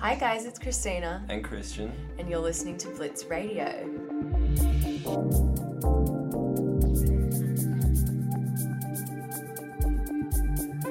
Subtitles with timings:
[0.00, 1.92] Hi, guys, it's Christina, and Christian.
[2.18, 3.66] and you're listening to Blitz Radio.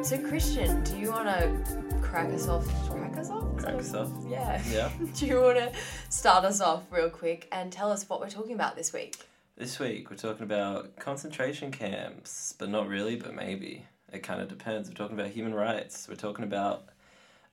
[0.03, 2.67] So, Christian, do you want to crack us off?
[2.87, 3.57] Crack us off?
[3.57, 4.11] Crack us off.
[4.27, 4.61] Yeah.
[4.69, 4.91] Yeah.
[5.15, 5.71] do you want to
[6.09, 9.17] start us off real quick and tell us what we're talking about this week?
[9.57, 13.87] This week we're talking about concentration camps, but not really, but maybe.
[14.13, 14.87] It kind of depends.
[14.87, 16.07] We're talking about human rights.
[16.07, 16.89] We're talking about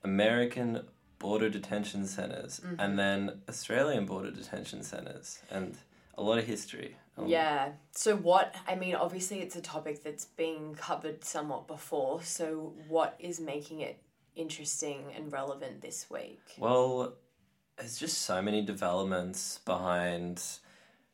[0.03, 0.83] American
[1.19, 2.79] border detention centers Mm-hmm.
[2.79, 5.75] and then Australian border detention centers and
[6.17, 6.95] a lot of history.
[7.17, 7.71] Um, Yeah.
[7.91, 12.23] So, what, I mean, obviously, it's a topic that's been covered somewhat before.
[12.23, 14.01] So, what is making it
[14.35, 16.39] interesting and relevant this week?
[16.57, 17.13] Well,
[17.77, 20.41] there's just so many developments behind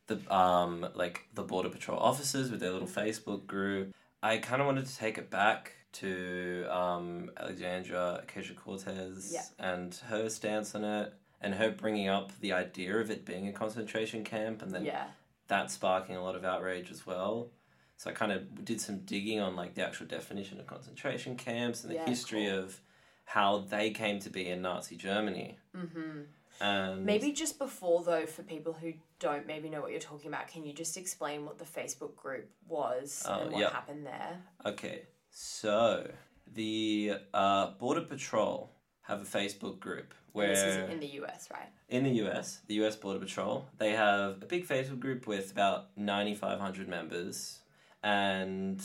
[0.06, 3.94] the um like the border patrol officers with their little Facebook group.
[4.22, 9.42] I kind of wanted to take it back to um Alexandria Ocasio Cortez Yeah.
[9.58, 13.52] and her stance on it, and her bringing up the idea of it being a
[13.52, 15.08] concentration camp, and then Yeah.
[15.48, 17.50] that sparking a lot of outrage as well.
[17.96, 21.82] So I kind of did some digging on like the actual definition of concentration camps
[21.82, 22.58] and the Yeah, history cool.
[22.60, 22.80] of
[23.24, 25.58] how they came to be in Nazi Germany.
[25.76, 26.22] Mm-hmm.
[26.60, 30.46] And Maybe just before, though, for people who don't maybe know what you're talking about,
[30.46, 34.40] can you just explain what the Facebook group was Oh, and what happened there?
[34.64, 35.02] Okay,
[35.36, 36.08] so
[36.54, 38.70] the uh, Border Patrol
[39.02, 41.68] have a Facebook group And this is where in the US, right?
[41.88, 45.88] in the US, the US Border Patrol, they have a big Facebook group with about
[45.96, 47.58] 9,500 members,
[48.02, 48.82] and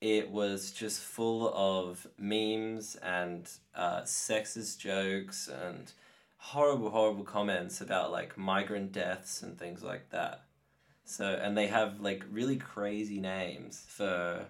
[0.00, 5.92] it was just full of memes and uh, sexist jokes and
[6.36, 10.44] horrible, horrible comments about like migrant deaths and things like that.
[11.04, 14.46] So, and they have like really crazy names for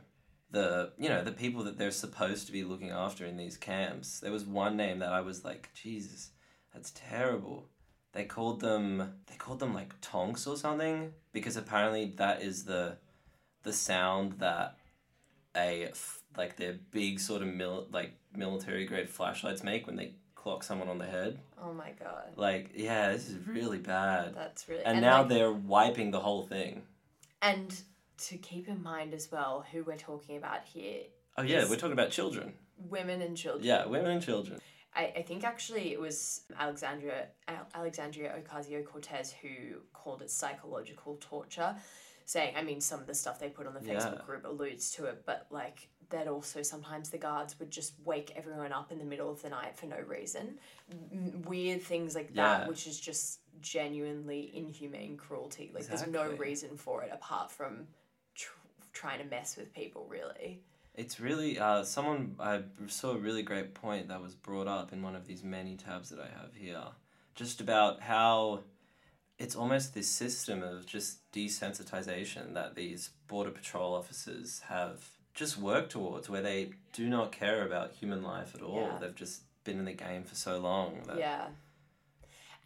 [0.51, 4.21] the you know the people that they're supposed to be looking after in these camps.
[4.21, 6.31] There was one name that I was like, Jesus,
[6.73, 7.69] that's terrible.
[8.13, 12.97] They called them they called them like tonks or something because apparently that is the
[13.63, 14.79] the sound that
[15.57, 15.91] a
[16.37, 20.89] like their big sort of mil- like military grade flashlights make when they clock someone
[20.89, 21.39] on the head.
[21.63, 22.33] Oh my god.
[22.37, 24.35] Like, yeah, this is really bad.
[24.35, 24.85] That's really.
[24.85, 26.83] And, now like, they're wiping the whole thing.
[27.42, 27.75] And
[28.18, 31.02] to keep in mind as well who we're talking about here
[31.36, 32.52] Oh yeah, we're talking about children.
[32.89, 33.64] women and children.
[33.64, 34.58] Yeah, women and children.
[34.95, 37.27] I, I think actually it was Alexandria
[37.74, 41.77] Alexandria Ocasio Cortez who called it psychological torture,
[42.24, 44.24] saying I mean some of the stuff they put on the Facebook Yeah.
[44.27, 48.73] group alludes to it, but like that also sometimes the guards would just wake everyone
[48.73, 50.58] up in the middle of the night for no reason,
[51.12, 52.67] M- weird things like that, Yeah.
[52.68, 55.70] which is just genuinely inhumane cruelty.
[55.74, 57.86] Like there's no reason for it apart from
[58.98, 60.61] trying to mess with people, really.
[60.95, 65.03] It's really uh, someone I saw a really great point that was brought up in
[65.03, 66.83] one of these many tabs that I have here,
[67.37, 68.64] just about how
[69.39, 75.92] it's almost this system of just desensitization that these border patrol officers have just worked
[75.92, 78.89] towards, where they do not care about human life at all.
[78.91, 78.98] Yeah.
[79.01, 81.03] They've just been in the game for so long.
[81.07, 81.47] That, Yeah.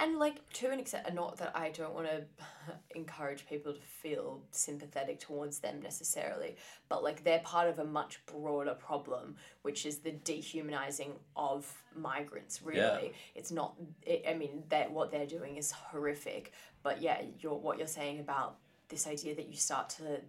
[0.03, 2.25] And like to an extent, not that I don't want to
[2.97, 6.57] encourage people to feel sympathetic towards them necessarily,
[6.89, 12.63] but like they're part of a much broader problem, which is the dehumanizing of migrants.
[12.65, 13.13] Really, Yeah.
[13.37, 13.77] it's not.
[14.03, 16.53] It, I mean, that what they're doing is horrific.
[16.83, 18.57] But yeah, you're what you're saying about
[18.89, 20.21] this idea that you start to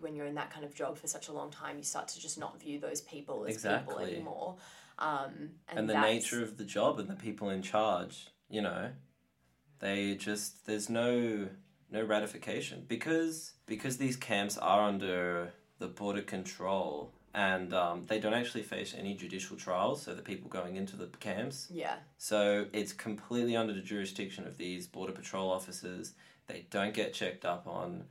[0.00, 2.20] when you're in that kind of job for such a long time, you start to
[2.20, 4.14] just not view those people as people Exactly.
[4.16, 4.56] anymore.
[4.98, 8.90] Um, and, and the nature of the job and the people in charge you know
[9.80, 11.48] they just there's no
[11.90, 12.84] no ratification.
[12.86, 18.94] Because because these camps are under the border control and um, they don't actually face
[18.96, 21.68] any judicial trials so the people going into the camps.
[21.70, 21.96] Yeah.
[22.16, 26.12] so it's completely under the jurisdiction of these border patrol officers.
[26.46, 28.04] They don't get checked up on.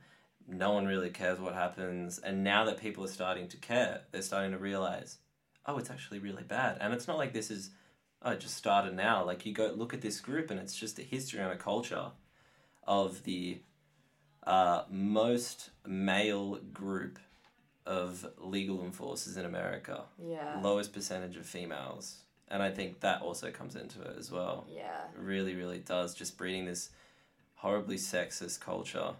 [0.46, 2.18] No one really cares what happens.
[2.18, 5.18] And now that people are starting to care they're starting to realize
[5.66, 6.78] oh it's actually really bad.
[6.80, 7.70] And it's not like this is
[8.24, 11.02] oh just started now like you go look at this group and it's just a
[11.02, 12.06] history and a culture
[12.86, 13.58] of the
[14.46, 17.18] uh, most male group
[17.86, 20.58] of legal enforcers in america Yeah.
[20.62, 22.16] lowest percentage of females
[22.48, 25.02] and i think that also comes into it as well Yeah.
[25.14, 26.90] it really really does just breeding this
[27.56, 29.10] horribly sexist culture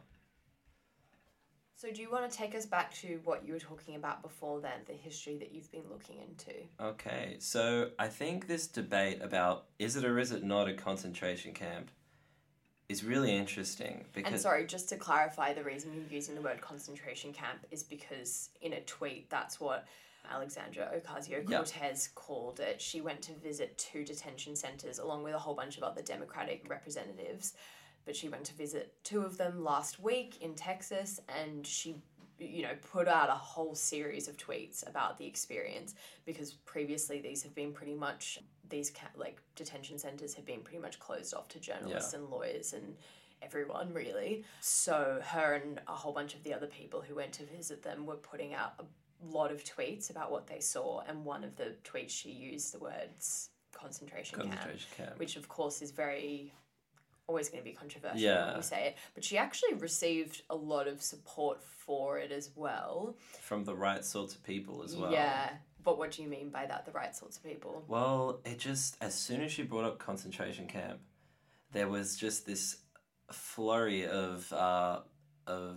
[1.85, 4.59] So, do you want to take us back to what you were talking about before
[4.59, 6.55] then, the history that you've been looking into?
[6.81, 11.53] Okay, so I think this debate about is it or is it not a concentration
[11.53, 11.91] camp
[12.89, 17.35] is really interesting And sorry, just to clarify, the reason you're using the word concentration
[17.35, 19.87] camp is because in a tweet, that's what
[20.31, 21.47] Alexandria Ocasio.
[21.47, 22.81] Cortez called it.
[22.81, 26.65] She went to visit two detention centers along with a whole bunch of other Democratic
[26.67, 27.53] representatives.
[28.05, 31.97] But she went to visit two of them last week in Texas and she,
[32.39, 35.95] you know, put out a whole series of tweets about the experience
[36.27, 40.81] because previously these have been pretty much, these ca- like detention centers have been pretty
[40.81, 42.95] much closed off to journalists and lawyers and
[43.43, 44.45] everyone really.
[44.61, 48.07] So her and a whole bunch of the other people who went to visit them
[48.07, 48.85] were putting out a
[49.27, 52.79] lot of tweets about what they saw, and one of the tweets she used the
[52.79, 55.19] words concentration, camp, Concentration camp.
[55.19, 56.53] which of course is very
[57.27, 58.47] always going to be controversial Yeah.
[58.49, 58.97] when we say it.
[59.15, 63.17] But she actually received a lot of support for it as well.
[63.41, 65.11] From the right sorts of people as well.
[65.13, 65.51] Yeah.
[65.83, 66.87] But what do you mean by that?
[66.87, 67.85] The right sorts of people?
[67.89, 71.01] Well, it just as soon as she brought up concentration camp,
[71.73, 72.79] there was just this
[73.31, 75.01] flurry of uh,
[75.47, 75.77] of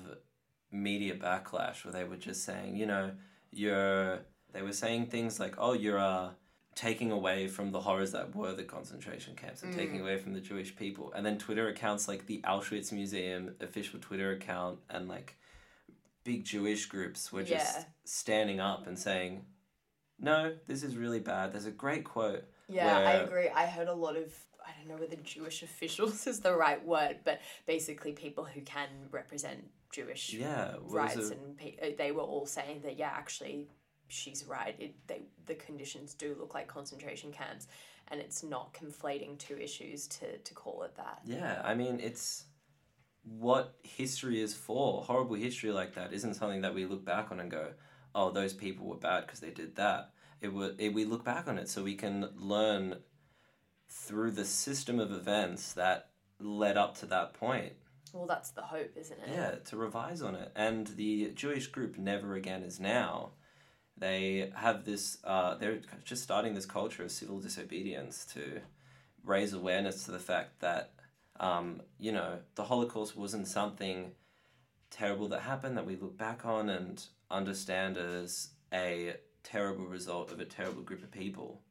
[0.71, 3.11] media backlash where they were just saying, you know,
[3.51, 4.19] you're.
[4.53, 6.29] They were saying things like, "Oh, you're uh,
[6.77, 10.39] taking away from the horrors that were the concentration camps and taking away from the
[10.39, 15.35] Jewish people." And then Twitter accounts like the Auschwitz Museum official Twitter account and like
[16.23, 17.85] big Jewish groups were just Yeah.
[18.05, 19.45] standing up and saying,
[20.19, 23.47] "No, this is really bad." There's a great quote Yeah, I agree.
[23.49, 24.33] I heard a lot of
[24.65, 28.89] I don't know whether Jewish officials is the right word, but basically people who can
[29.11, 33.69] represent Jewish Yeah, rights a- and pe- uh, they were all saying that yeah, actually
[34.07, 34.75] she's right.
[34.79, 37.67] It they the conditions do look like concentration camps,
[38.09, 41.21] and it's not conflating two issues to to call it that.
[41.25, 42.45] Yeah, I mean, it's
[43.23, 45.03] what history is for.
[45.03, 47.73] Horrible history like that isn't something that we look back on and go,
[48.15, 50.11] "Oh, those people were bad because they did that."
[50.41, 50.79] It would.
[50.79, 52.97] It, we look back on it so we can learn
[53.89, 56.09] through the system of events that
[56.39, 57.73] led up to that point.
[58.13, 59.29] Well, that's the hope, isn't it?
[59.31, 60.51] Yeah, to revise on it.
[60.55, 63.31] And the Jewish group Never Again is now.
[63.97, 65.17] They have this.
[65.23, 68.61] Uh, they're just starting this culture of civil disobedience to
[69.23, 70.93] raise awareness to the fact that
[71.39, 74.11] um, you know the Holocaust wasn't something
[74.89, 80.39] terrible that happened that we look back on and understand as a terrible result of
[80.39, 81.61] a terrible group of people,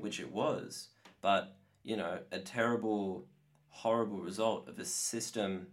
[0.00, 0.88] which it was.
[1.20, 3.26] But you know, a terrible,
[3.68, 5.68] horrible result of a system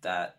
[0.00, 0.36] that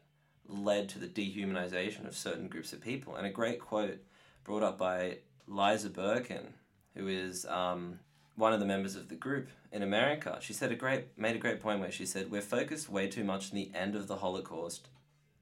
[0.48, 3.16] led to the dehumanization of certain groups of people.
[3.16, 4.00] And a great quote
[4.44, 5.18] brought up by
[5.48, 6.54] Liza Birkin,
[6.96, 8.00] who is um,
[8.36, 10.38] one of the members of the group in America.
[10.42, 13.24] She said a great made a great point where she said, "We're focused way too
[13.24, 14.88] much on the end of the Holocaust,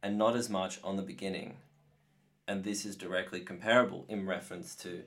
[0.04, 1.58] and not as much on the beginning."
[2.48, 5.04] And this is directly comparable in reference to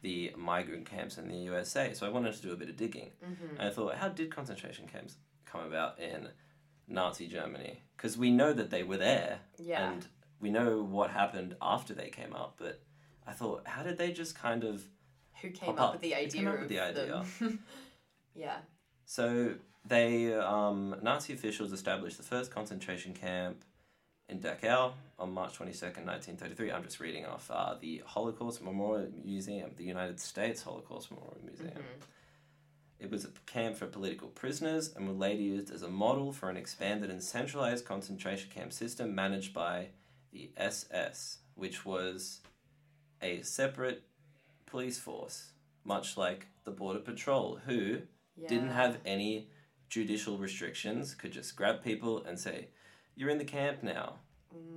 [0.00, 1.92] the migrant camps in the USA.
[1.92, 3.10] So I wanted to do a bit of digging.
[3.58, 6.28] And I thought, how did concentration camps come about in
[6.88, 7.82] Nazi Germany?
[7.96, 9.90] Because we know that they were there, Yeah.
[9.92, 10.06] and
[10.40, 12.54] we know what happened after they came out.
[12.56, 12.80] But
[13.26, 14.84] I thought, how did they just kind of
[15.42, 15.92] Who came up up.
[15.92, 17.24] with the Who idea came up with the idea?
[18.34, 18.56] yeah.
[19.04, 19.54] So
[19.86, 23.64] they um, Nazi officials established the first concentration camp
[24.28, 26.70] in Dachau on March twenty second, nineteen thirty three.
[26.72, 31.82] I'm just reading off uh, the Holocaust Memorial Museum, the United States Holocaust Memorial Museum.
[32.98, 36.48] It was a camp for political prisoners and was later used as a model for
[36.48, 39.88] an expanded and centralized concentration camp system managed by
[40.32, 42.40] the SS, which was
[43.22, 44.04] a separate
[44.66, 45.50] police force,
[45.84, 48.02] much like the Border Patrol, who
[48.36, 48.48] Yeah.
[48.48, 49.48] didn't have any
[49.88, 52.68] judicial restrictions, could just grab people and say,
[53.14, 54.18] You're in the camp now,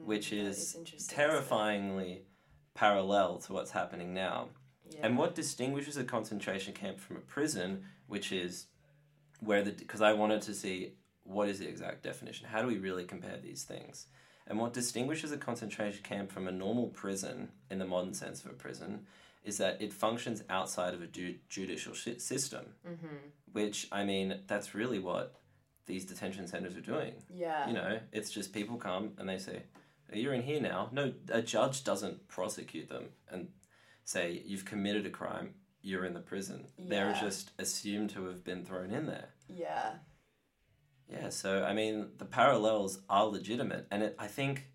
[0.06, 2.26] which Mm, that is, is terrifyingly
[2.74, 4.50] parallel to what's happening now.
[4.90, 5.00] Yeah.
[5.06, 8.68] And what distinguishes a concentration camp from a prison, which is
[9.42, 12.48] where the because I wanted to see what is the exact definition.
[12.48, 14.08] How do we really compare these things?
[14.50, 18.50] And what distinguishes a concentration camp from a normal prison, in the modern sense of
[18.50, 19.06] a prison,
[19.44, 22.66] is that it functions outside of a ju- judicial shi system.
[22.88, 23.16] Mm-hmm.
[23.52, 25.36] Which I mean, that's really what
[25.86, 27.14] these detention centers are doing.
[27.34, 27.68] Yeah.
[27.68, 29.64] You know, it's just people come and they say,
[30.12, 33.50] "You're in here now." No, a judge doesn't prosecute them and
[34.04, 35.54] say you've committed a crime.
[35.82, 36.68] You're in the prison.
[36.78, 39.30] They're just assumed to have been thrown in there.
[39.48, 39.94] Yeah.
[41.12, 44.68] Yeah, so I mean, the parallels are legitimate, and it, I think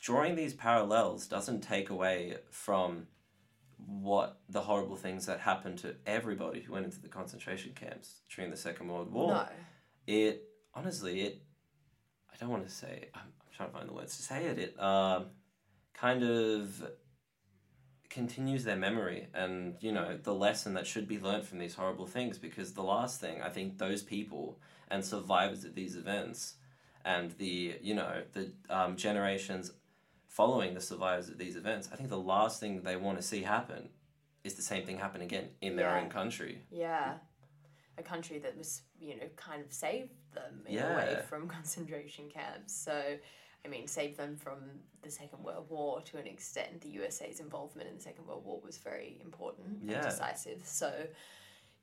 [0.00, 3.06] drawing these parallels doesn't take away from
[3.76, 8.50] what the horrible things that happened to everybody who went into the concentration camps during
[8.50, 9.32] the Second World War.
[9.32, 9.46] No.
[10.06, 10.44] It
[10.74, 11.42] honestly, it
[12.32, 13.08] I don't want to say.
[13.14, 14.58] I'm, I'm trying to find the words to say it.
[14.58, 15.26] It um,
[15.94, 16.90] kind of
[18.08, 22.06] continues their memory and you know the lesson that should be learned from these horrible
[22.06, 24.58] things because the last thing I think those people
[24.90, 26.54] and survivors of these events
[27.04, 29.72] and the you know the um, generations
[30.26, 33.42] following the survivors of these events I think the last thing they want to see
[33.42, 33.88] happen
[34.44, 36.00] is the same thing happen again in their Yeah.
[36.02, 36.62] own country.
[36.70, 37.14] Yeah.
[37.98, 42.28] A country that was, you know, kind of saved them in a way from concentration
[42.30, 42.72] camps.
[42.72, 43.16] So,
[43.64, 44.58] I mean, saved them from
[45.02, 46.80] the Second World War to an extent.
[46.80, 49.94] The USA's involvement in the Second World War was very important Yeah.
[49.96, 50.60] and decisive.
[50.64, 50.92] So,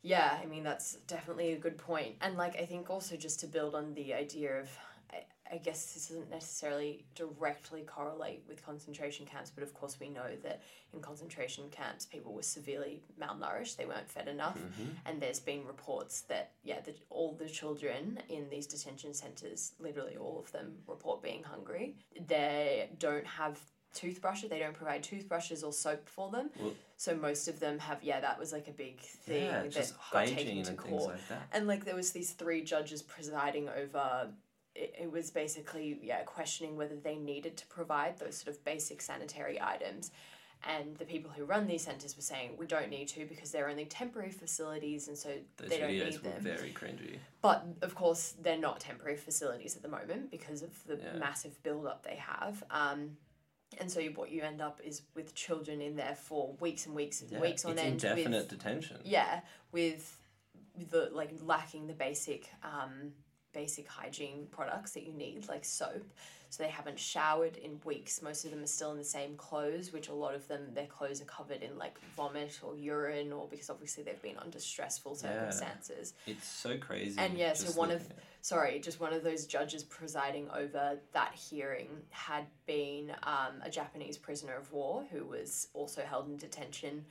[0.05, 2.15] yeah, I mean, that's definitely a good point.
[2.21, 4.69] And, like, I think also just to build on the idea of,
[5.11, 10.09] I, I guess this doesn't necessarily directly correlate with concentration camps, but of course we
[10.09, 10.61] know that
[10.93, 14.57] in concentration camps people were severely malnourished, they weren't fed enough.
[14.57, 14.91] Mm-hmm.
[15.05, 20.17] And there's been reports that, yeah, that all the children in these detention centres, literally
[20.17, 21.95] all of them, report being hungry.
[22.27, 23.59] They don't have
[23.95, 26.49] toothbrushes, they don't provide toothbrushes or soap for them.
[26.59, 29.71] Well- so most of them have, yeah, that was like a big thing yeah, that
[29.71, 30.91] just got taken hygiene to and court.
[30.91, 31.47] things like that.
[31.51, 34.29] And like there was these three judges presiding over
[34.75, 39.01] it, it was basically yeah questioning whether they needed to provide those sort of basic
[39.01, 40.11] sanitary items
[40.67, 43.69] and the people who run these centers were saying we don't need to because they're
[43.69, 47.17] only temporary facilities and so Those they don't need them very cringy.
[47.41, 51.19] but of course they're not temporary facilities at the moment because of the Yeah.
[51.19, 53.17] massive build up they have um,
[53.79, 57.21] and so what you end up is with children in there for weeks and weeks
[57.21, 58.97] and Yeah, weeks on it's end with indefinite detention.
[59.03, 59.41] yeah,
[59.71, 60.17] with
[60.91, 63.11] the like lacking the basic um,
[63.53, 66.05] basic hygiene products that you need, like soap.
[66.55, 68.21] So they haven't showered in weeks.
[68.21, 70.85] Most of them are still in the same clothes, which a lot of them their
[70.85, 75.17] clothes are covered in like vomit or urine, or because obviously they've been under stressful
[75.21, 75.49] Yeah.
[75.49, 76.13] circumstances.
[76.25, 77.19] It's so crazy.
[77.19, 78.07] And yeah, so one of-
[78.41, 84.17] Sorry, just one of those judges presiding over that hearing had been um, a Japanese
[84.17, 87.03] prisoner of war who was also held in detention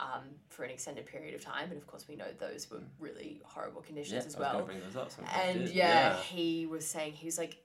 [0.00, 1.68] um, for an extended period of time.
[1.70, 4.64] And of course, we know those were really horrible yeah, conditions as I was well.
[4.66, 5.10] bring those up.
[5.10, 5.74] so I'm glad you And did.
[5.76, 7.56] yeah, he was saying, he was like,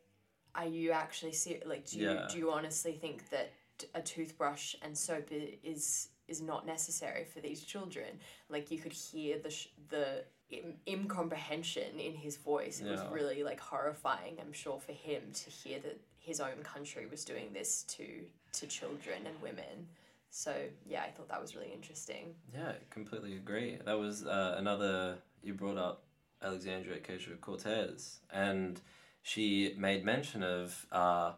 [0.55, 2.27] Are you actually ser- like, do you, Yeah.
[2.29, 3.51] do you honestly think that
[3.93, 8.19] a toothbrush and soap is is not necessary for these children?
[8.49, 12.81] Like, you could hear the, sh- the, Im- incomprehension in his voice.
[12.81, 17.05] It was really like horrifying, I'm sure, for him to hear that his own country
[17.05, 18.05] was doing this to
[18.53, 19.87] to children and women.
[20.29, 20.53] So
[20.87, 22.33] yeah, I thought that was really interesting.
[22.53, 23.77] Yeah, completely agree.
[23.85, 25.17] That was uh, another.
[25.43, 26.03] You brought up
[26.41, 28.81] Alexandria Ocasio Cortez, and
[29.25, 31.31] she made mention of uh,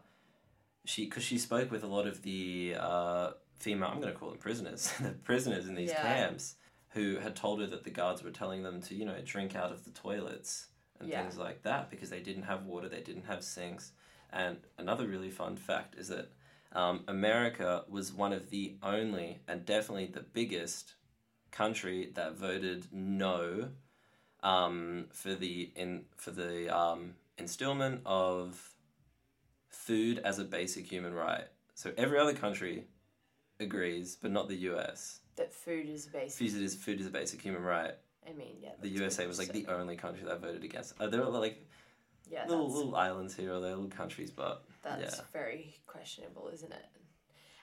[0.84, 3.88] she because she spoke with a lot of the uh, female.
[3.88, 6.02] I'm going to call them prisoners, the prisoners in these Yeah.
[6.02, 6.56] camps,
[6.90, 9.72] who had told her that the guards were telling them to you know drink out
[9.72, 10.66] of the toilets
[11.00, 11.22] and Yeah.
[11.22, 13.92] things like that because they didn't have water, they didn't have sinks.
[14.30, 16.30] And another really fun fact is that
[16.72, 20.92] um, America was one of the only and definitely the biggest
[21.50, 23.70] country that voted no
[24.42, 28.74] um, for the in for the um, instillment of
[29.68, 31.44] food as a basic human right.
[31.74, 32.84] So every other country
[33.60, 35.20] agrees, but not the U.S.
[35.36, 36.50] That food is basic.
[36.50, 37.94] Food is food is a basic human right.
[38.28, 38.72] I mean, yeah.
[38.80, 40.94] The USA was like the only country that voted against.
[41.00, 41.66] Uh, there were like
[42.30, 45.24] yeah, little little islands here or there, little countries, but that's yeah.
[45.32, 46.84] very questionable, isn't it?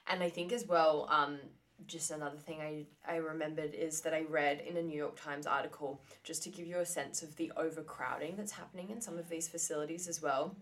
[0.08, 1.38] And I think as well, um,
[1.86, 5.46] just another thing I, I remembered is that I read in a New York Times
[5.46, 9.28] article, just to give you a sense of the overcrowding that's happening in some of
[9.28, 10.56] these facilities as well.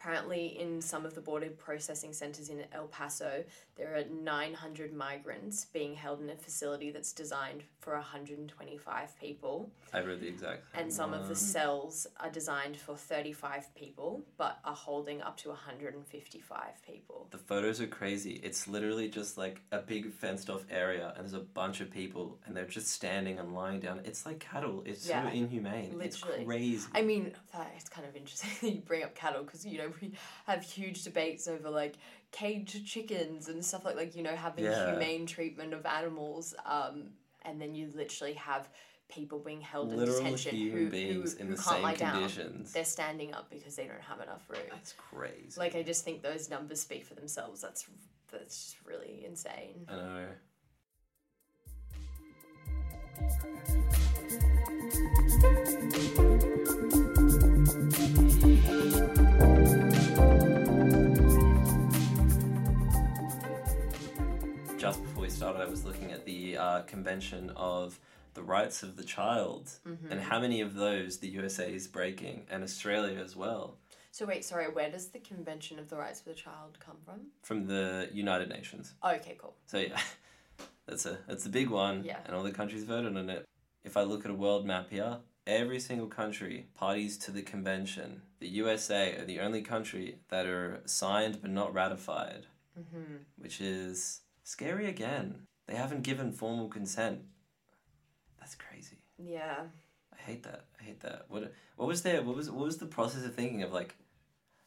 [0.00, 3.44] Apparently, in some of the border processing centers in El Paso,
[3.76, 9.70] there are 900 migrants being held in a facility that's designed for 125 people.
[9.92, 10.64] I read the exact.
[10.74, 15.48] And some of the cells are designed for 35 people, but are holding up to
[15.50, 17.26] 155 people.
[17.30, 18.40] The photos are crazy.
[18.42, 22.38] It's literally just like a big fenced off area, and there's a bunch of people,
[22.46, 24.00] and they're just standing and lying down.
[24.04, 24.82] It's like cattle.
[24.86, 25.98] It's Yeah, so inhumane.
[25.98, 26.04] literally.
[26.06, 26.88] It's crazy.
[26.94, 27.32] I mean,
[27.76, 30.12] it's kind of interesting that you bring up cattle because, you know, we
[30.46, 31.96] have huge debates over like
[32.32, 34.90] caged chickens and stuff like, like you know, having Yeah.
[34.90, 36.54] humane treatment of animals.
[36.64, 37.10] Um,
[37.42, 38.68] and then you literally have
[39.08, 40.90] people being held in detention who, who, who
[41.38, 42.30] in the can't same lie down.
[42.72, 44.60] They're standing up because they don't have enough room.
[44.70, 45.58] That's crazy.
[45.58, 47.60] Like I just think those numbers speak for themselves.
[47.60, 47.86] That's
[48.30, 49.86] that's just really insane.
[49.88, 50.26] I know.
[55.22, 56.89] Just before
[65.40, 67.98] started, I was looking at the uh, Convention of
[68.34, 70.12] the Rights of the Child Mm-hmm.
[70.12, 73.78] and how many of those the USA is breaking, and Australia as well,
[74.10, 77.20] So wait, sorry, where does the Convention of the Rights of the Child come from?
[77.42, 78.92] from the United Nations.
[79.02, 79.54] Oh, okay, cool.
[79.64, 79.98] So yeah,
[80.86, 82.18] that's a that's a big one, Yeah.
[82.26, 83.46] and all the countries voted on it.
[83.82, 88.20] If I look at a world map here, every single country parties to the convention.
[88.40, 92.44] The USA are the only country that are signed but not ratified,
[92.78, 93.14] Mm-hmm.
[93.38, 95.46] which is scary again.
[95.66, 97.20] They haven't given formal consent.
[98.40, 98.98] That's crazy.
[99.16, 99.62] Yeah.
[100.12, 100.64] I hate that.
[100.80, 101.26] I hate that.
[101.28, 102.22] What what was there?
[102.22, 103.94] What was what was the process of thinking of like,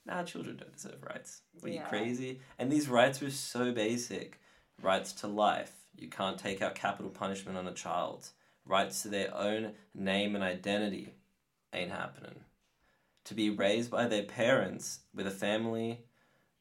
[0.06, 1.42] nah, children don't deserve rights.
[1.62, 2.40] Were you crazy?
[2.58, 4.40] And these rights were so basic.
[4.82, 5.74] Rights to life.
[5.98, 8.30] You can't take out capital punishment on a child.
[8.66, 11.14] Rights to their own name and identity
[11.74, 12.36] ain't happening.
[13.26, 16.00] To be raised by their parents with a family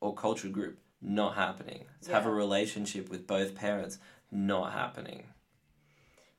[0.01, 1.85] or cultural group, not happening.
[2.03, 3.99] To have a relationship with both parents,
[4.31, 5.25] not happening.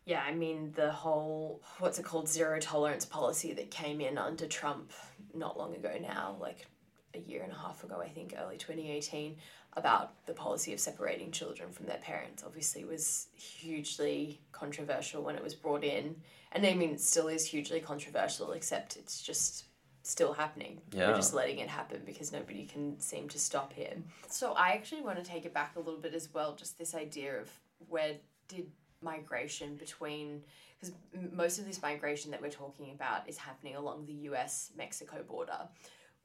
[0.06, 4.48] Yeah, I mean, the whole, what's it called, zero tolerance policy that came in under
[4.48, 4.92] Trump
[5.34, 6.68] not long ago now, like
[7.14, 9.38] a year and a half ago, I think, early 2018,
[9.76, 15.44] about the policy of separating children from their parents, obviously was hugely controversial when it
[15.44, 16.16] was brought in.
[16.52, 19.66] And I mean, it still is hugely controversial, except it's just
[20.04, 20.82] still happening.
[20.92, 21.10] Yeah.
[21.10, 24.04] We're just letting it happen because nobody can seem to stop him.
[24.28, 26.94] So I actually want to take it back a little bit as well, just this
[26.94, 27.50] idea of
[27.90, 28.16] where
[28.48, 28.68] did
[29.02, 30.42] migration between
[30.80, 30.96] because
[31.32, 35.68] most of this migration that we're talking about is happening along the US Mexico border,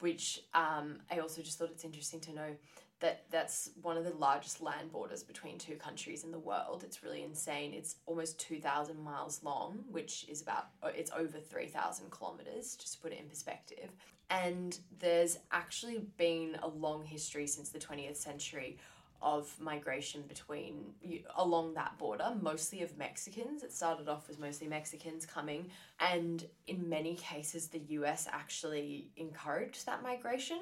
[0.00, 2.56] which um, I also just thought it's interesting to know
[3.00, 6.82] that that's one of the largest land borders between two countries in the world.
[6.84, 7.72] It's really insane.
[7.72, 13.00] It's almost 2,000 miles long, which is about, uh, it's over 3,000 kilometers, just to
[13.00, 13.90] put it in perspective.
[14.30, 18.78] And there's actually been a long history since the 20th century
[19.20, 20.92] of migration between
[21.36, 23.62] along that border, mostly of Mexicans.
[23.62, 25.70] It started off as mostly Mexicans coming,
[26.00, 30.60] and in many cases, the US actually encouraged that migration.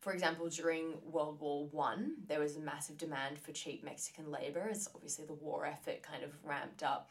[0.00, 4.68] For example, during World War One, there was a massive demand for cheap Mexican labor,
[4.70, 7.08] as obviously the war effort kind of ramped up.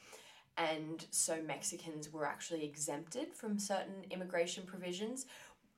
[0.57, 5.25] And so Mexicans were actually exempted from certain immigration provisions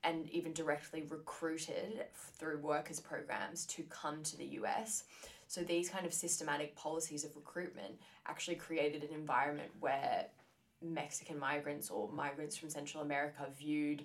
[0.06, 2.06] and even directly recruited
[2.38, 5.04] through workers programs to come to the US.
[5.48, 10.26] So these kind of systematic policies of recruitment actually created an environment where
[10.82, 14.04] Mexican migrants or migrants from Central America viewed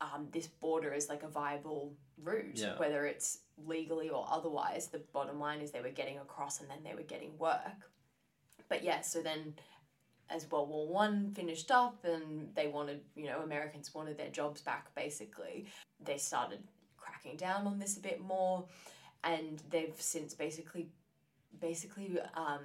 [0.00, 2.78] um, this border as like a viable route, Yeah.
[2.78, 4.88] whether it's legally or otherwise.
[4.88, 7.90] The bottom line is they were getting across and then they were getting work.
[8.68, 9.54] But yeah, so then
[10.30, 14.60] as World War One finished up and they wanted, you know, Americans wanted their jobs
[14.60, 15.66] back basically,
[16.04, 16.60] they started
[16.96, 18.64] cracking down on this a bit more
[19.24, 20.88] and they've since basically
[21.60, 22.60] basically um,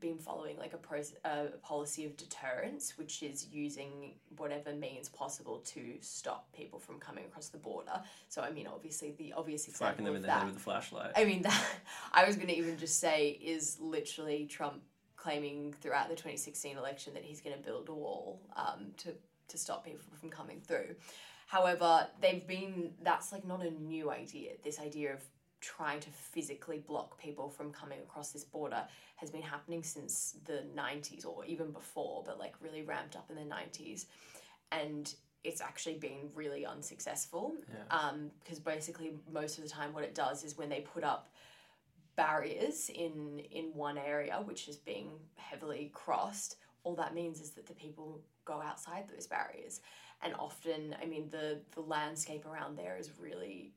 [0.00, 5.58] been following like a, pro- a policy of deterrence, which is using whatever means possible
[5.64, 8.02] to stop people from coming across the border.
[8.28, 10.38] So I mean, obviously the obvious example them in the that.
[10.38, 11.12] head with a flashlight.
[11.16, 11.64] I mean that
[12.12, 14.82] I was going to even just say is literally Trump
[15.16, 19.12] claiming throughout the 2016 election that he's going to build a wall um, to
[19.48, 20.94] to stop people from coming through.
[21.46, 24.52] However, they've been that's like not a new idea.
[24.64, 25.22] This idea of
[25.60, 28.84] trying to physically block people from coming across this border
[29.16, 33.36] has been happening since the 90s or even before, but like really ramped up in
[33.36, 34.04] the 90s.
[34.70, 35.12] And
[35.44, 37.96] it's actually been really unsuccessful Yeah.
[37.96, 41.28] um, because basically most of the time what it does is when they put up
[42.16, 47.66] barriers in in one area which is being heavily crossed all that means is that
[47.66, 49.80] the people go outside those barriers.
[50.22, 53.72] And often i mean the the landscape around there is really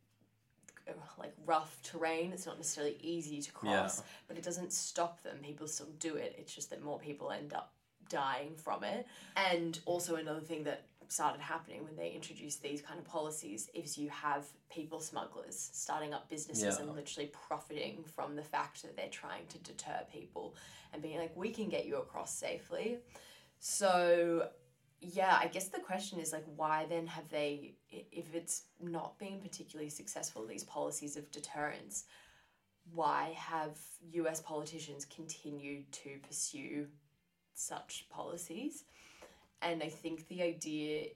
[0.87, 2.31] uh, like rough terrain.
[2.31, 5.37] It's not necessarily easy to cross but it doesn't stop them.
[5.41, 6.35] People still do it.
[6.37, 7.73] It's just that more people end up
[8.09, 9.07] dying from it.
[9.35, 13.97] And also another thing that started happening when they introduced these kind of policies is
[13.97, 16.81] you have people smugglers starting up businesses Yeah.
[16.85, 20.55] and literally profiting from the fact that they're trying to deter people
[20.93, 22.99] and being like we can get you across safely
[23.59, 24.47] so
[25.01, 29.39] yeah i guess the question is like why then have they if it's not been
[29.39, 32.05] particularly successful these policies of deterrence
[32.93, 33.77] why have
[34.13, 36.87] US politicians continued to pursue
[37.53, 38.85] such policies?
[39.61, 41.07] And I think the idea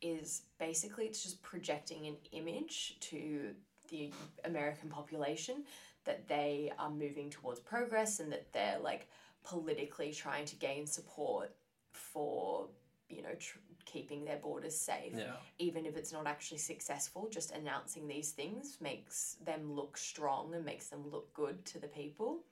[0.00, 3.54] is basically it's just projecting an image to
[3.88, 4.12] the
[4.44, 5.64] American population
[6.04, 9.08] that they are moving towards progress and that they're like
[9.44, 11.50] politically trying to gain support
[11.92, 12.68] for,
[13.08, 15.36] you know, tr- keeping their borders safe Yeah.
[15.58, 20.64] even if it's not actually successful, just announcing these things makes them look strong and
[20.64, 22.44] makes them look good to the people.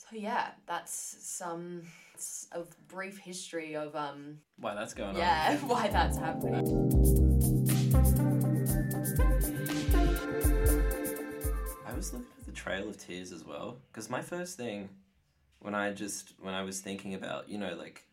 [0.00, 1.82] So yeah, that's some
[2.52, 5.16] a brief history of um Why that's going on.
[5.16, 6.90] yeah why that's happening.
[11.86, 14.88] I was looking at the Trail of Tears as well because my first thing
[15.60, 18.04] when I just when I was thinking about you know like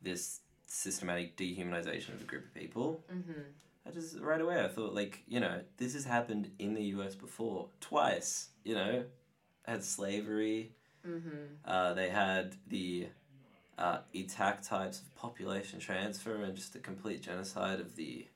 [0.00, 3.40] this systematic dehumanization of a group of people, Mm-hmm.
[3.86, 7.14] I just right away I thought like you know this has happened in the U.S.
[7.14, 8.48] before twice.
[8.64, 9.04] You know,
[9.66, 10.72] had slavery,
[11.06, 11.30] Mm-hmm.
[11.64, 13.08] Uh, they had the
[13.78, 18.26] uh, attack types of population transfer and just the complete genocide of the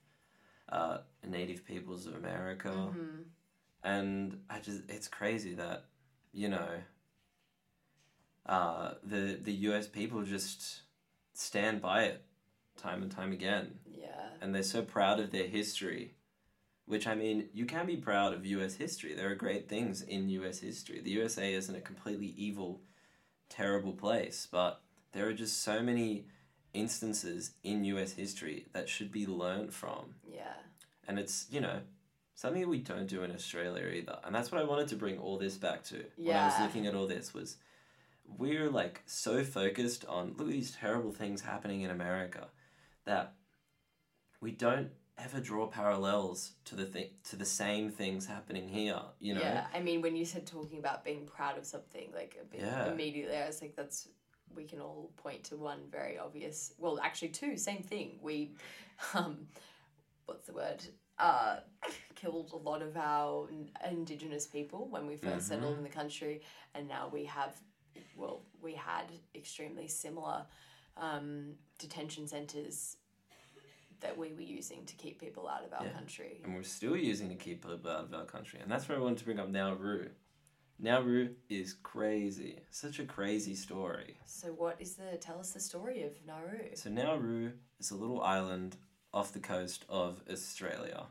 [0.69, 2.69] uh, native peoples of America.
[2.69, 3.23] Mm-hmm.
[3.85, 5.85] And I just, it's crazy that,
[6.33, 6.69] you know,
[8.47, 9.87] uh, the the U.S.
[9.89, 10.83] people just
[11.35, 12.23] stand by it
[12.77, 14.07] time and time again, Yeah.
[14.41, 16.15] and they're so proud of their history.
[16.87, 18.75] Which I mean, you can be proud of U.S.
[18.77, 19.14] history.
[19.14, 20.61] There are great things in U.S.
[20.61, 21.01] history.
[21.01, 22.81] The USA isn't a completely evil,
[23.49, 24.81] terrible place, but
[25.12, 26.27] there are just so many
[26.72, 28.12] instances in U.S.
[28.12, 30.53] history that should be learned from Yeah.
[31.09, 31.81] and it's you know
[32.35, 34.18] something that we don't do in Australia either.
[34.25, 36.87] And that's what I wanted to bring all this back to when I was looking
[36.87, 37.57] at all this was
[38.38, 42.49] we're like so focused on look at these terrible things happening in America
[43.07, 43.33] that
[44.40, 49.01] we don't ever draw parallels to the thing to the same things happening here.
[49.19, 49.67] You know, Yeah.
[49.73, 52.93] I mean, when you said talking about being proud of something, like a bit Yeah.
[52.93, 54.09] immediately, I was like, that's
[54.55, 56.73] we can all point to one very obvious.
[56.79, 57.57] Well, actually, two.
[57.57, 58.19] Same thing.
[58.23, 58.53] We,
[59.15, 59.49] um,
[60.27, 60.83] what's the word?
[61.19, 61.61] Uh,
[62.15, 63.49] killed a lot of our
[63.85, 65.79] indigenous people when we 1st settled Mhm.
[65.79, 66.43] in the country,
[66.75, 67.61] and now we have,
[68.15, 70.47] well, we had extremely similar
[70.99, 72.97] um, detention centres
[74.01, 75.93] that we were using to keep people out of our Yeah.
[75.93, 76.41] country.
[76.45, 78.61] and we're still using to keep people out of our country.
[78.61, 80.11] And that's where I wanted to bring up Nauru.
[80.79, 82.61] Nauru is crazy.
[82.71, 84.19] Such a crazy story.
[84.27, 85.17] So, what is the?
[85.17, 86.75] Tell us the story of Nauru.
[86.77, 88.77] So Nauru is a little island
[89.15, 91.07] off the coast of Australia.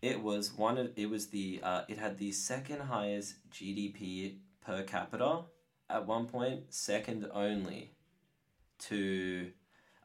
[0.00, 4.82] It was one of it was the uh, it had the second highest GDP per
[4.84, 5.44] capita
[5.90, 7.90] at one point, second only
[8.78, 9.52] to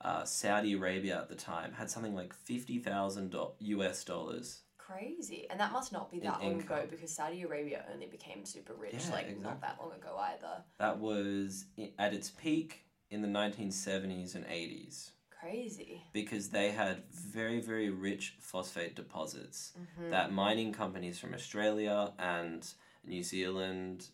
[0.06, 1.74] uh, Saudi Arabia at the time.
[1.74, 4.62] Had something like fifty thousand US dollars.
[4.78, 6.78] Crazy, and that must not be that long income.
[6.78, 9.44] ago because Saudi Arabia only became super rich Yeah, like exactly.
[9.44, 10.64] not that long ago either.
[10.78, 11.66] That was
[11.98, 15.12] at its peak in the nineteen seventies and eighties.
[15.42, 16.02] Crazy.
[16.14, 20.10] because they had very very rich phosphate deposits Mm-hmm.
[20.12, 22.66] that mining companies from Australia and
[23.06, 24.08] New Zealand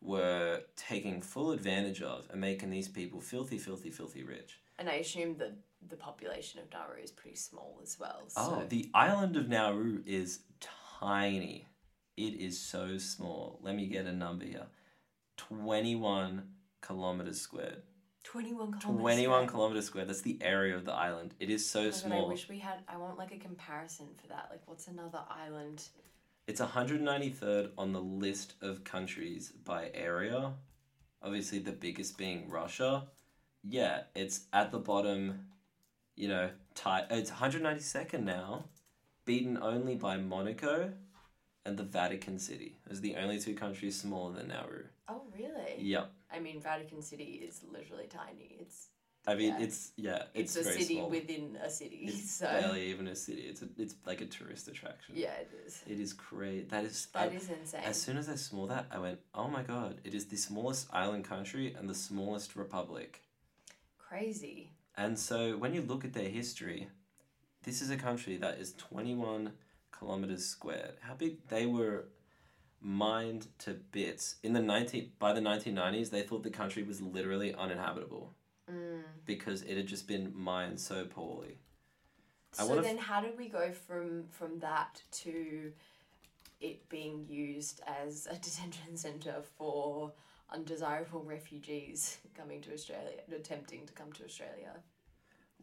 [0.00, 4.58] were taking full advantage of and making these people filthy filthy filthy rich.
[4.78, 5.52] And I assume that
[5.88, 8.22] the population of Nauru is pretty small as well.
[8.28, 8.40] So.
[8.40, 10.40] Oh, the island of Nauru is
[11.00, 11.66] tiny.
[12.16, 13.58] It is so small.
[13.62, 14.66] Let me get a number here.
[15.36, 16.42] 21
[16.80, 17.82] kilometers squared.
[18.24, 18.82] 21 kilometers.
[18.82, 19.50] 21 square.
[19.50, 20.08] kilometers squared.
[20.08, 21.34] That's the area of the island.
[21.40, 22.26] It is so Oh God, small.
[22.26, 22.78] I wish we had.
[22.88, 24.48] I want like a comparison for that.
[24.50, 25.84] Like, what's another island?
[26.46, 30.52] It's 193rd on the list of countries by area.
[31.22, 33.04] Obviously, the biggest being Russia.
[33.64, 35.46] Yeah, it's at the bottom,
[36.16, 38.64] you know, tie, it's 192nd now,
[39.24, 40.92] beaten only by Monaco
[41.64, 42.76] and the Vatican City.
[42.88, 44.84] Those are the only two countries smaller than Nauru.
[45.08, 45.76] Oh, really?
[45.78, 46.10] Yep.
[46.34, 48.56] I mean, Vatican City is literally tiny.
[48.60, 48.88] It's
[49.24, 49.60] I mean, Yeah.
[49.60, 51.08] it's, yeah, it's, it's, a city small.
[51.10, 52.06] within a city.
[52.08, 53.42] It's so barely even a city.
[53.42, 55.14] It's, a, it's like a tourist attraction.
[55.16, 55.80] yeah, it is.
[55.86, 56.70] It is great.
[56.70, 57.82] That is, That I- is insane.
[57.84, 60.00] As soon as I saw that, I went, "Oh my god!
[60.02, 63.22] It is the smallest island country and the smallest republic."
[64.12, 64.68] Crazy.
[64.94, 66.88] And so, when you look at their history,
[67.62, 69.52] this is a country that is twenty-one
[69.90, 70.96] kilometers squared.
[71.00, 72.04] How big they were
[72.82, 76.10] mined to bits in the 19 by the nineteen nineties.
[76.10, 78.34] They thought the country was literally uninhabitable
[78.70, 79.02] Mm.
[79.26, 81.56] because it had just been mined so poorly.
[82.52, 85.72] So wanna f- then, how did we go from from that to
[86.60, 90.12] it being used as a detention center for
[90.54, 94.74] undesirable refugees coming to Australia, attempting to come to Australia?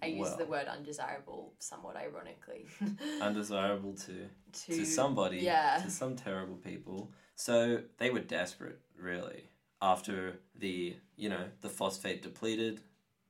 [0.01, 2.67] I use the word undesirable somewhat ironically.
[3.21, 5.81] Undesirable to to, to somebody, yeah.
[5.83, 7.11] to some terrible people.
[7.35, 9.43] So they were desperate, really.
[9.81, 12.79] After the, you know, the phosphate depleted,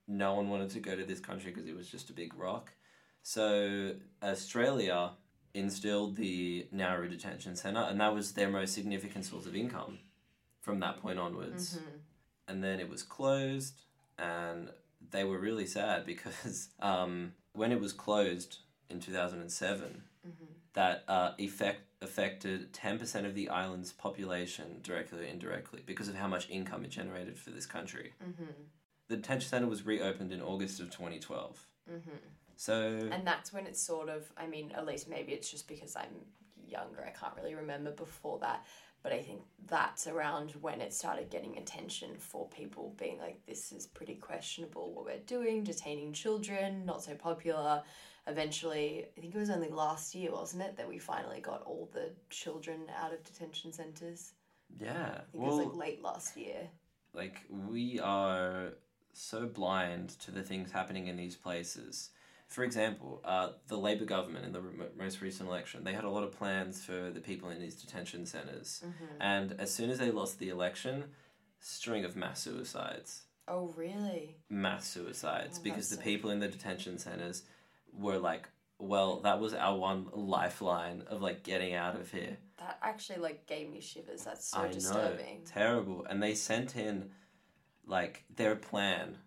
[0.08, 2.72] no one wanted to go to this country because it was just a big rock.
[3.24, 5.12] So Australia
[5.54, 10.00] instilled the Nauru Detention Centre, and that was their most significant source of income
[10.70, 11.78] from that point onwards.
[11.78, 12.00] Mhm.
[12.48, 13.82] And then it was closed,
[14.18, 14.72] and
[15.10, 20.32] they were really sad because um, when it was closed in 2007, Mhm.
[20.74, 26.28] that uh, effect affected 10% of the island's population directly or indirectly because of how
[26.28, 28.14] much income it generated for this country.
[28.24, 28.54] Mhm.
[29.08, 31.66] The detention center was reopened in August of 2012.
[31.90, 32.20] Mhm.
[32.56, 35.96] So, And that's when it's sort of, I mean, at least maybe it's just because
[35.96, 36.26] I'm
[36.68, 38.66] younger, I can't really remember before that,
[39.02, 43.72] but I think that's around when it started getting attention for people being like, this
[43.72, 47.84] is pretty questionable what we're doing, detaining children, not so popular.
[48.28, 51.90] Eventually, I think it was only last year, wasn't it, that we finally got all
[51.94, 54.34] the children out of detention centres?
[54.80, 54.92] Yeah.
[54.92, 56.70] I think well, it was like late last year.
[57.14, 58.74] like we are
[59.14, 62.12] so blind to the things happening in these places.
[62.50, 66.10] For example, uh, the Labor government in the rem- most recent election, they had a
[66.10, 69.22] lot of plans for the people in these detention centers, Mm-hmm.
[69.22, 71.06] and as soon as they lost the election,
[71.60, 74.38] string of mass suicides, Oh really?
[74.50, 77.44] mass suicides, Oh, because the so people in the detention centers
[77.94, 82.38] were like, well, that was our one lifeline of like getting out of here.
[82.58, 84.24] That actually like gave me shivers.
[84.24, 85.40] That's so I disturbing.
[85.40, 86.06] know, terrible.
[86.10, 87.12] And they sent in,
[87.86, 89.18] like, their plan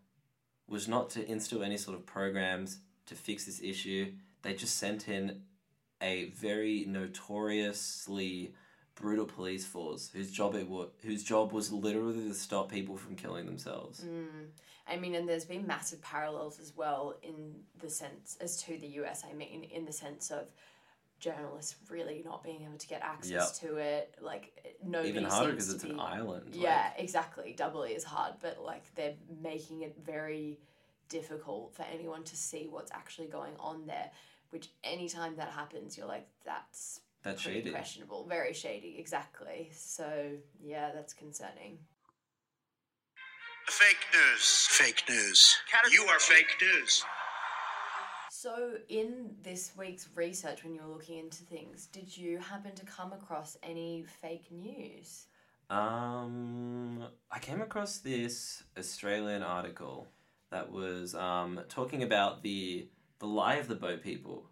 [0.69, 2.79] was not to instill any sort of programs
[3.13, 4.13] to fix this issue.
[4.43, 5.43] They just sent in
[6.01, 8.55] a very notoriously
[8.95, 13.15] brutal police force whose job it was, whose job was literally to stop people from
[13.15, 14.01] killing themselves.
[14.01, 14.49] Mm.
[14.87, 18.89] I mean, and there's been massive parallels as well in the sense as to the
[19.03, 19.23] US.
[19.29, 20.49] I mean, in the sense of
[21.21, 24.15] journalists really not being able to get access to it.
[24.21, 25.03] Like no.
[25.05, 26.51] Even harder because it's be, an island.
[26.53, 27.55] Yeah, exactly.
[27.57, 30.59] Doubly as hard, but like they're making it very
[31.13, 34.11] difficult for anyone to see what's actually going on there.
[34.51, 37.71] Which anytime that happens, you're like, that's that's shady.
[37.71, 38.97] questionable, very shady.
[38.99, 39.71] Exactly.
[39.73, 41.79] So yeah, that's concerning.
[43.69, 44.67] Fake news.
[44.71, 45.57] Fake news.
[45.93, 47.05] You are fake news.
[48.29, 52.85] So, in this week's research, when you were looking into things, did you happen to
[52.85, 55.27] come across any fake news?
[55.71, 60.09] Um, I came across this Australian article
[60.53, 62.89] that was um, talking about the
[63.19, 64.47] the lie of the boat people.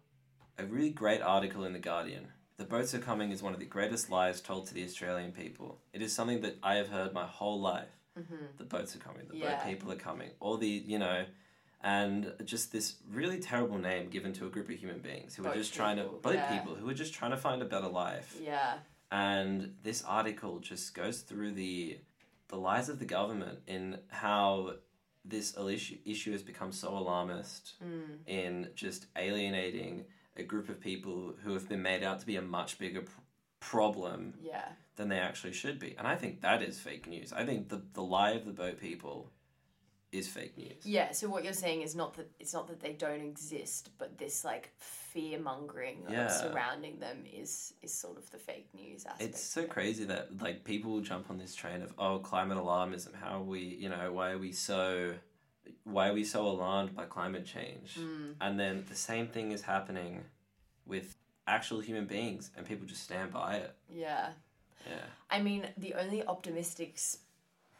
[0.57, 2.27] A really great article in the Guardian.
[2.57, 5.79] The boats are coming is one of the greatest lies told to the Australian people.
[5.93, 7.89] It is something that I have heard my whole life.
[8.19, 8.35] Mm-hmm.
[8.57, 9.27] The boats are coming.
[9.29, 9.55] The Yeah.
[9.55, 10.31] boat people are coming.
[10.39, 11.25] All the you know,
[11.81, 15.49] and just this really terrible name given to a group of human beings who are
[15.49, 16.57] Boat just trying to boat yeah.
[16.57, 18.75] people who are just trying to find a better life Yeah.
[19.11, 21.99] and this article just goes through the
[22.49, 24.73] the lies of the government in how
[25.25, 28.17] this issue issue has become so alarmist Mm.
[28.27, 30.05] in just alienating
[30.37, 33.19] a group of people who have been made out to be a much bigger pr-
[33.59, 34.67] problem Yeah.
[34.95, 37.81] than they actually should be and i think that is fake news i think the
[37.93, 39.31] the lie of the boat people
[40.11, 41.11] is fake news Yeah.
[41.11, 44.43] So what you're saying is not that it's not that they don't exist, but this
[44.43, 46.27] like fear mongering Yeah.
[46.27, 49.29] surrounding them is is sort of the fake news aspect.
[49.29, 53.13] It's so crazy that like people jump on this train of oh climate alarmism.
[53.15, 55.13] How are we you know why are we so
[55.83, 57.95] why are we so alarmed by climate change?
[57.99, 58.35] Mm.
[58.41, 60.23] And then the same thing is happening
[60.85, 61.15] with
[61.47, 63.75] actual human beings, and people just stand by it.
[63.89, 64.29] Yeah.
[64.87, 65.05] Yeah.
[65.29, 67.19] I mean, the only optimistic, s-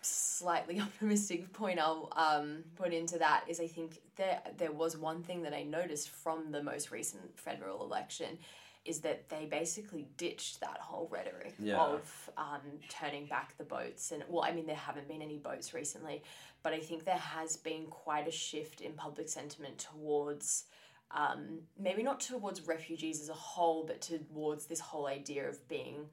[0.01, 5.23] slightly optimistic point I'll um, put into that is I think there there was one
[5.23, 8.37] thing that I noticed from the most recent federal election
[8.83, 11.77] is that they basically ditched that whole rhetoric Yeah.
[11.79, 15.73] of um, turning back the boats and well I mean there haven't been any boats
[15.73, 16.23] recently
[16.63, 20.65] but I think there has been quite a shift in public sentiment towards
[21.11, 26.07] um, maybe not towards refugees as a whole but towards this whole idea of being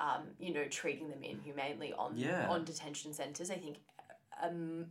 [0.00, 2.48] um, you know, treating them inhumanely on Yeah.
[2.48, 3.50] on detention centers.
[3.50, 3.78] I think
[4.42, 4.86] um,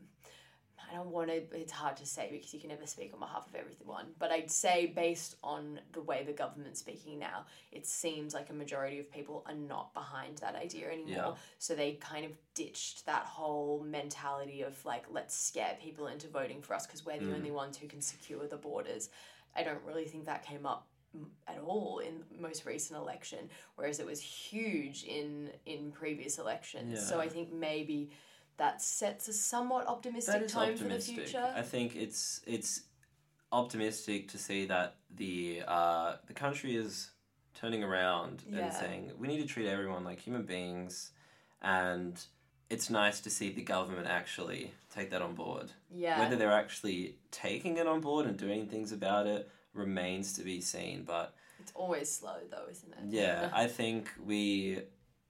[0.90, 1.36] I don't want to.
[1.58, 4.06] It's hard to say because you can never speak on behalf of everyone.
[4.20, 8.54] But I'd say based on the way the government's speaking now, it seems like a
[8.54, 11.10] majority of people are not behind that idea anymore.
[11.10, 11.34] Yeah.
[11.58, 16.62] So they kind of ditched that whole mentality of like let's scare people into voting
[16.62, 17.36] for us because we're the Mm.
[17.36, 19.10] only ones who can secure the borders.
[19.56, 20.88] I don't really think that came up
[21.48, 27.08] at all in the most recent election whereas it was huge in in previous elections.
[27.08, 28.12] So i think maybe
[28.58, 31.54] that sets a somewhat optimistic is tone for the future.
[31.56, 32.82] I think it's it's
[33.52, 37.12] optimistic to see that the uh, the country is
[37.54, 38.60] turning around Yeah.
[38.66, 41.12] and saying we need to treat everyone like human beings,
[41.62, 42.20] and
[42.70, 45.72] it's nice to see the government actually take that on board.
[45.90, 46.20] yeah.
[46.20, 50.60] Whether they're actually taking it on board and doing things about it remains to be
[50.62, 51.04] seen.
[51.06, 54.80] But it's always slow though isn't it yeah, I think we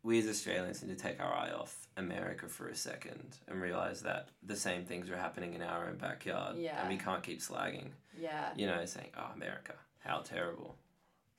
[0.04, 4.02] we as Australians need to take our eye off America for a second and realize
[4.04, 6.80] that the same things are happening in our own backyard, Yeah.
[6.80, 7.90] and we can't keep slagging.
[8.18, 10.78] yeah You know, saying, "Oh, America, how terrible."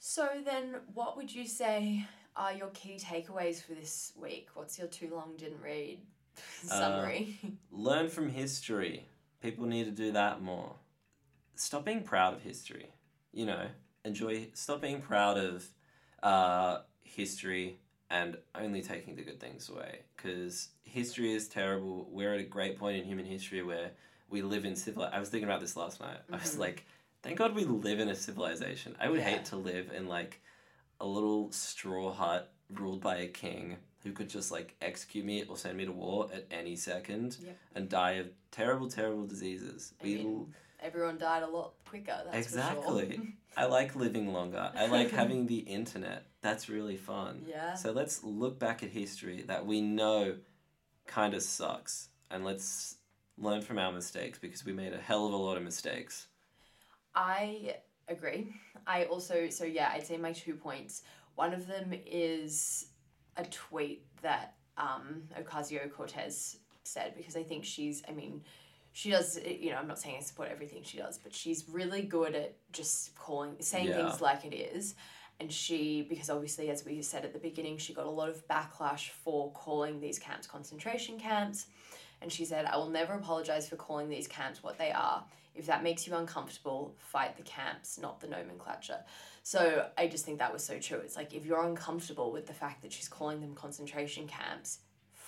[0.01, 4.87] so then what would you say are your key takeaways for this week what's your
[4.87, 5.99] too long didn't read
[6.65, 7.37] Uh, summary
[7.73, 9.07] Learn from history.
[9.43, 10.77] People need to do that more.
[11.57, 12.91] Stop being proud of history.
[13.39, 13.67] You know,
[14.05, 14.49] enjoy.
[14.55, 15.65] Stop being proud of
[16.25, 17.79] uh, history
[18.11, 20.01] and only taking the good things away.
[20.17, 22.09] Because history is terrible.
[22.11, 23.93] We're at a great point in human history where
[24.29, 25.05] we live in civil.
[25.05, 26.17] I was thinking about this last night.
[26.33, 26.59] I was Mhm.
[26.59, 26.85] like,
[27.23, 28.97] thank God we live in a civilization.
[28.99, 29.29] I would Yeah.
[29.31, 30.41] hate to live in like
[31.01, 35.57] a little straw hut ruled by a king who could just like execute me or
[35.57, 37.57] send me to war at any second Yep.
[37.77, 39.95] and die of terrible, terrible diseases.
[40.01, 42.17] I We mean, everyone died a lot quicker.
[42.25, 43.17] That's Exactly.
[43.17, 43.25] Sure.
[43.57, 44.71] I like living longer.
[44.77, 46.27] I like having the internet.
[46.43, 47.45] That's really fun.
[47.49, 47.75] yeah.
[47.75, 50.37] So let's look back at history that we know
[51.07, 52.97] kind of sucks and let's
[53.37, 56.29] learn from our mistakes because we made a hell of a lot of mistakes.
[57.15, 58.55] I agree.
[58.87, 61.03] I also, so yeah, I'd say my two points.
[61.35, 62.87] One of them is
[63.37, 68.43] a tweet that um, Ocasio Cortez said because I think she's, I mean,
[68.99, 71.69] she does, eh, you know, I'm not saying I support everything she does, but she's
[71.69, 73.95] really good at just calling, saying Yeah.
[73.95, 74.97] things like it is.
[75.39, 78.45] And she, because obviously, as we said at the beginning, she got a lot of
[78.49, 81.67] backlash for calling these camps concentration camps.
[82.21, 85.25] And she said, I will never apologize for calling these camps what they are.
[85.55, 89.05] If that makes you uncomfortable, fight the camps, not the nomenclature.
[89.45, 90.99] So I just think that was so true.
[90.99, 94.81] It's like if you're uncomfortable with the fact that she's calling them concentration camps,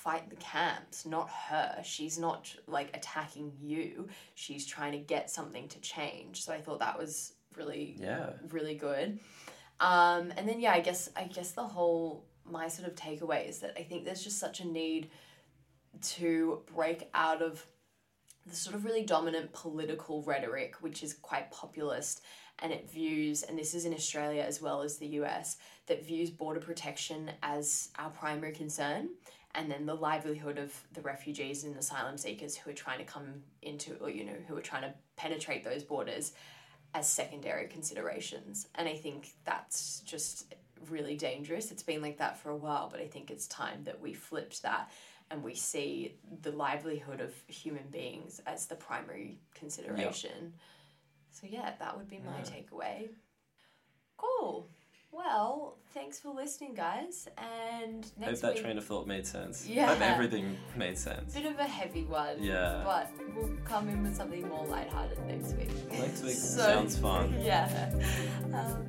[0.03, 1.81] fight the camps, not her.
[1.85, 4.09] She's not like attacking you.
[4.35, 6.43] She's trying to get something to change.
[6.43, 8.31] So I thought that was really Yeah.
[8.49, 9.19] really good.
[9.79, 13.59] Um, and then yeah, I guess I guess the whole my sort of takeaway is
[13.61, 15.11] that I think there's just such a need
[16.03, 17.65] to break out of
[18.47, 22.23] the sort of really dominant political rhetoric, which is quite populist,
[22.61, 26.31] and it views, and this is in Australia as well as the US, that views
[26.31, 29.11] border protection as our primary concern,
[29.55, 33.43] and then the livelihood of the refugees and asylum seekers who are trying to come
[33.63, 36.33] into, or you know, who are trying to penetrate those borders
[36.95, 38.69] as secondary considerations.
[38.75, 40.55] And I think that's just
[40.89, 41.71] really dangerous.
[41.71, 44.63] It's been like that for a while, but I think it's time that we flipped
[44.63, 44.91] that
[45.31, 50.55] and we see the livelihood of human beings as the primary consideration.
[51.31, 52.45] So, yeah, that would be my Yeah.
[52.45, 53.09] takeaway.
[54.17, 54.69] Cool.
[55.12, 57.29] Well, thanks for listening, guys.
[57.37, 59.66] And Hope that week, train of thought made sense.
[59.68, 59.87] Yeah.
[59.88, 61.35] Hope everything made sense.
[61.35, 62.42] bit of a heavy one.
[62.42, 62.83] Yeah.
[62.85, 65.68] But we'll come in with something more lighthearted next week.
[65.92, 67.35] Next week So- sounds fun.
[67.42, 67.90] Yeah.
[68.55, 68.87] Um,